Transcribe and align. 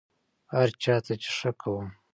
هر 0.53 0.69
چا 0.83 0.95
ته 1.05 1.13
چې 1.21 1.29
ښه 1.37 1.51
کوم، 1.61 1.87